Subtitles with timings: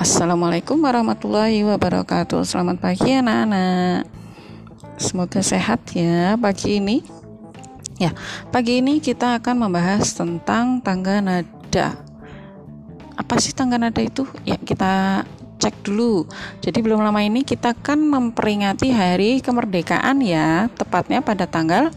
[0.00, 2.40] Assalamualaikum warahmatullahi wabarakatuh.
[2.48, 4.08] Selamat pagi anak-anak.
[4.96, 7.04] Semoga sehat ya pagi ini.
[8.00, 8.16] Ya,
[8.48, 12.00] pagi ini kita akan membahas tentang tangga nada.
[13.12, 14.24] Apa sih tangga nada itu?
[14.48, 15.20] Ya, kita
[15.60, 16.24] cek dulu.
[16.64, 21.92] Jadi belum lama ini kita akan memperingati hari kemerdekaan ya, tepatnya pada tanggal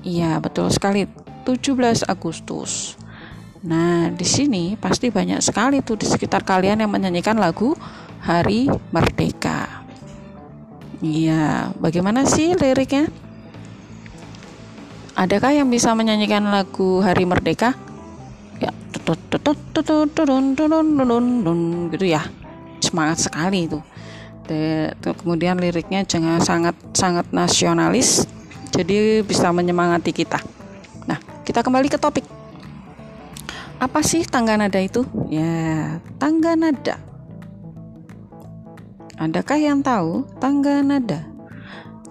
[0.00, 1.04] Iya, betul sekali
[1.44, 2.96] 17 Agustus.
[3.64, 7.72] Nah, di sini pasti banyak sekali tuh di sekitar kalian yang menyanyikan lagu
[8.20, 9.86] Hari Merdeka.
[11.00, 13.08] Iya, bagaimana sih liriknya?
[15.16, 17.72] Adakah yang bisa menyanyikan lagu Hari Merdeka?
[18.60, 18.70] Ya,
[21.92, 22.22] gitu ya.
[22.84, 23.80] Semangat sekali itu.
[25.02, 28.28] Kemudian liriknya jangan sangat sangat nasionalis,
[28.70, 30.38] jadi bisa menyemangati kita.
[31.08, 32.35] Nah, kita kembali ke topik.
[33.76, 35.04] Apa sih tangga nada itu?
[35.28, 36.96] Ya, tangga nada.
[39.20, 41.28] Adakah yang tahu tangga nada?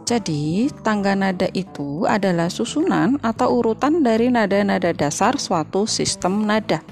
[0.05, 6.85] Jadi, tangga nada itu adalah susunan atau urutan dari nada-nada dasar suatu sistem nada.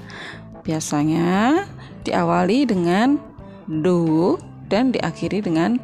[0.66, 1.62] Biasanya
[2.02, 3.22] diawali dengan
[3.70, 4.34] do
[4.66, 5.78] dan diakhiri dengan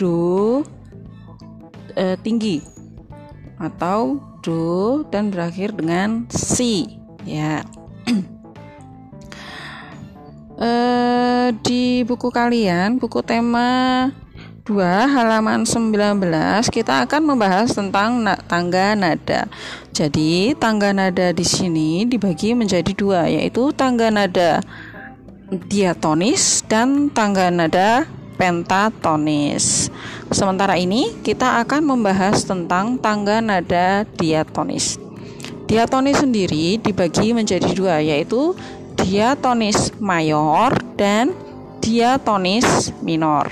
[0.00, 0.64] do
[1.92, 2.64] e, tinggi
[3.60, 6.96] atau do dan berakhir dengan si.
[7.28, 7.60] Ya.
[11.42, 14.10] Uh, di buku kalian, buku tema
[14.62, 14.78] 2
[15.10, 16.22] halaman 19
[16.70, 19.50] kita akan membahas tentang na tangga nada.
[19.90, 24.62] Jadi, tangga nada di sini dibagi menjadi dua, yaitu tangga nada
[25.66, 28.06] diatonis dan tangga nada
[28.38, 29.90] pentatonis.
[30.30, 34.96] Sementara ini kita akan membahas tentang tangga nada diatonis.
[35.66, 38.54] Diatonis sendiri dibagi menjadi dua, yaitu
[39.02, 41.34] diatonis mayor dan
[41.82, 43.50] diatonis minor.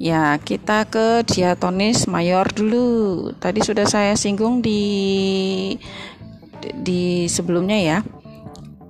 [0.00, 3.32] Ya, kita ke diatonis mayor dulu.
[3.36, 4.80] Tadi sudah saya singgung di
[6.80, 7.98] di sebelumnya ya.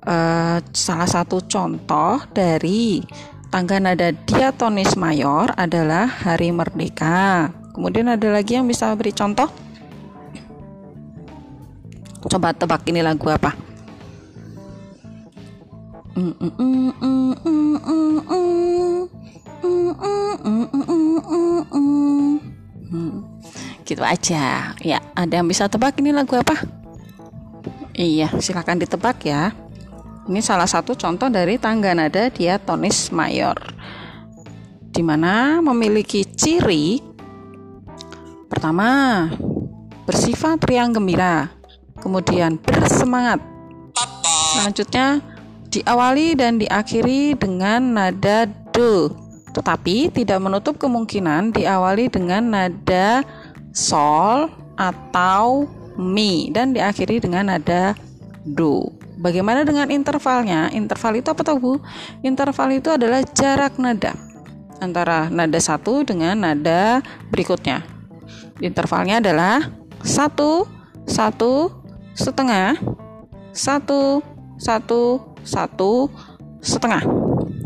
[0.07, 3.03] Uh, salah satu contoh dari
[3.51, 7.51] tangga nada diatonis mayor adalah Hari Merdeka.
[7.75, 9.51] Kemudian ada lagi yang bisa beri contoh?
[12.27, 13.66] Coba tebak ini lagu apa?
[23.85, 24.73] Gitu aja.
[24.81, 26.57] Ya ada yang bisa tebak ini lagu apa?
[27.93, 29.53] Iya silahkan ditebak ya.
[30.27, 33.55] Ini salah satu contoh dari tangga nada diatonis mayor.
[34.89, 36.99] Di mana memiliki ciri
[38.49, 39.29] pertama
[40.09, 41.53] bersifat riang gembira
[42.01, 43.39] kemudian bersemangat.
[44.57, 45.36] Selanjutnya
[45.71, 49.11] diawali dan diakhiri dengan nada do,
[49.51, 53.21] tetapi tidak menutup kemungkinan diawali dengan nada
[53.73, 55.67] sol atau
[55.97, 57.97] mi dan diakhiri dengan nada
[58.45, 58.93] do.
[59.17, 60.69] Bagaimana dengan intervalnya?
[60.69, 61.73] Interval itu apa tahu Bu?
[62.21, 64.13] Interval itu adalah jarak nada
[64.77, 67.01] antara nada satu dengan nada
[67.33, 67.81] berikutnya.
[68.61, 69.73] Intervalnya adalah
[70.05, 70.65] satu,
[71.09, 71.69] satu,
[72.13, 72.77] setengah,
[73.53, 74.21] satu,
[74.57, 76.11] satu, satu
[76.59, 77.03] setengah.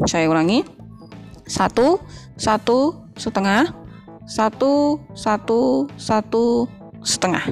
[0.06, 0.62] Saya ulangi.
[1.50, 2.00] Satu,
[2.38, 3.74] satu setengah,
[4.24, 6.70] satu, satu, satu
[7.02, 7.44] setengah.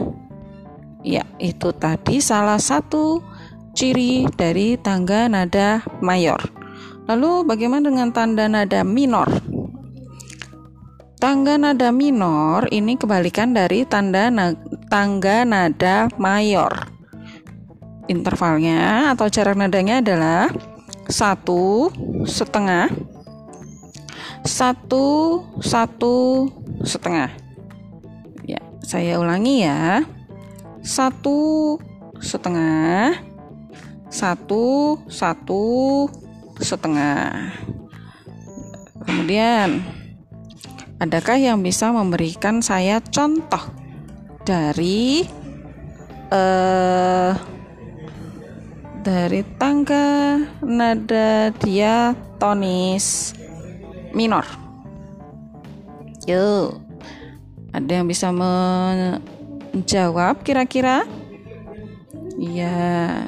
[1.03, 3.19] Ya, itu tadi salah satu
[3.73, 6.39] ciri dari tangga nada mayor.
[7.09, 9.27] Lalu bagaimana dengan tanda nada minor?
[11.19, 14.55] Tangga nada minor ini kebalikan dari tanda na
[14.87, 16.98] tangga nada mayor
[18.09, 20.49] intervalnya atau jarak nadanya adalah
[21.05, 21.93] satu
[22.25, 22.89] setengah
[24.43, 26.47] satu satu
[26.83, 27.29] setengah.
[28.47, 30.03] Ya saya ulangi ya.
[30.79, 31.77] Satu
[32.23, 33.19] setengah
[34.09, 35.63] satu satu
[36.57, 37.53] setengah.
[39.05, 39.85] Kemudian
[40.97, 43.61] adakah yang bisa memberikan saya contoh
[44.47, 45.27] dari
[46.33, 47.58] uh,
[49.09, 53.33] dari tangga nada diatonis
[54.13, 54.45] minor.
[56.29, 56.77] Yuk,
[57.73, 61.09] ada yang bisa menjawab kira-kira?
[62.37, 63.25] Ya,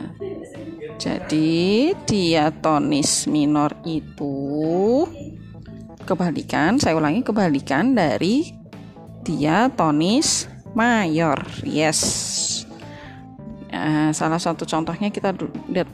[1.01, 5.09] jadi diatonis minor itu
[6.05, 8.53] kebalikan, saya ulangi kebalikan dari
[9.25, 10.45] diatonis
[10.77, 11.41] mayor.
[11.65, 12.60] Yes.
[13.81, 15.33] Nah, salah satu contohnya kita
[15.65, 15.89] lihat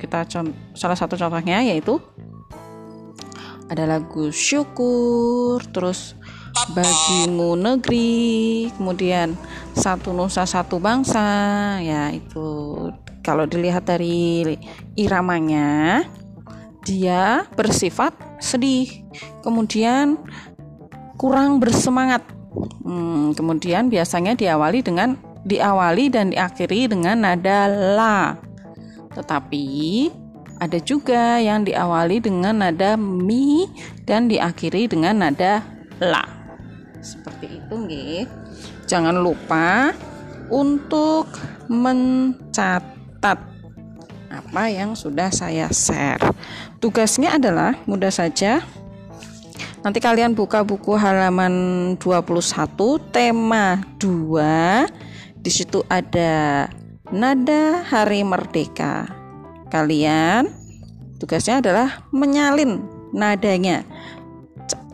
[0.00, 0.24] kita
[0.72, 2.00] salah satu contohnya yaitu
[3.68, 6.16] ada lagu syukur terus
[6.72, 9.36] bagimu negeri kemudian
[9.76, 11.20] satu nusa satu bangsa
[11.84, 12.88] ya itu.
[13.20, 14.56] Kalau dilihat dari
[14.96, 16.00] iramanya
[16.88, 18.88] dia bersifat sedih
[19.44, 20.16] kemudian
[21.20, 22.24] kurang bersemangat.
[22.80, 28.34] Hmm, kemudian biasanya diawali dengan diawali dan diakhiri dengan nada la.
[29.14, 29.66] Tetapi
[30.58, 33.70] ada juga yang diawali dengan nada mi
[34.02, 35.62] dan diakhiri dengan nada
[36.02, 36.26] la.
[36.98, 38.22] Seperti itu nggih.
[38.90, 39.94] Jangan lupa
[40.50, 41.30] untuk
[41.70, 43.38] mencatat
[44.26, 46.20] apa yang sudah saya share.
[46.82, 48.62] Tugasnya adalah mudah saja
[49.86, 55.05] nanti kalian buka buku halaman 21 tema 2
[55.46, 56.66] di situ ada
[57.14, 59.06] nada hari merdeka
[59.70, 60.50] kalian
[61.22, 62.82] tugasnya adalah menyalin
[63.14, 63.86] nadanya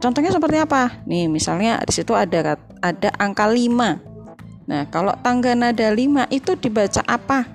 [0.03, 0.99] Contohnya seperti apa?
[1.07, 4.67] Nih, misalnya di situ ada ada angka 5.
[4.67, 7.47] Nah, kalau tangga nada 5 itu dibaca apa?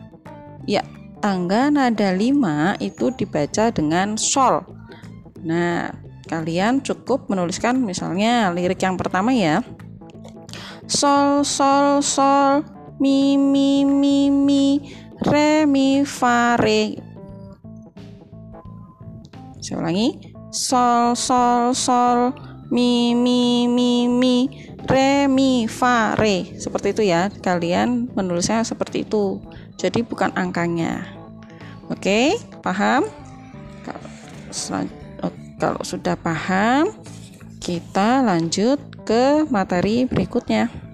[0.63, 0.87] Ya,
[1.19, 4.63] tangga nada 5 itu dibaca dengan sol.
[5.43, 5.91] Nah,
[6.31, 9.59] kalian cukup menuliskan misalnya lirik yang pertama ya.
[10.87, 12.63] Sol sol sol
[12.97, 14.63] mi mi mi mi
[15.21, 16.97] re mi fa re.
[19.61, 22.33] Saya ulangi sol sol sol
[22.73, 24.49] mi mi mi mi
[24.89, 26.57] re mi fa re.
[26.57, 29.37] Seperti itu ya kalian menulisnya seperti itu.
[29.77, 31.05] Jadi bukan angkanya.
[31.93, 32.35] Oke
[32.65, 33.05] paham?
[33.85, 34.09] Kalau,
[35.61, 36.89] kalau sudah paham
[37.61, 40.86] kita lanjut ke materi berikutnya